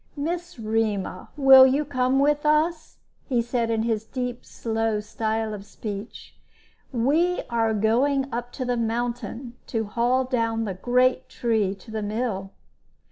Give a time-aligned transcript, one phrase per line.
[0.17, 2.97] "Miss Rema, will you come with us?"
[3.29, 6.35] he said, in his deep, slow style of speech.
[6.91, 12.49] "We are going up the mountain, to haul down the great tree to the mill."